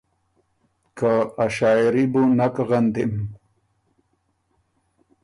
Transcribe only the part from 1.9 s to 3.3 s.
بو نک غندِم۔